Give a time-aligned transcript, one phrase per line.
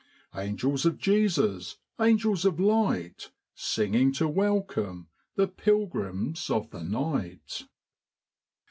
[0.35, 7.65] Angels of Jesus, angels of light Singing to welcome the pilgrims of the night.'